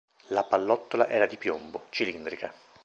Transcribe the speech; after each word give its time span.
La 0.29 0.43
pallottola 0.43 1.07
era 1.07 1.27
di 1.27 1.37
piombo, 1.37 1.85
cilindrica. 1.91 2.51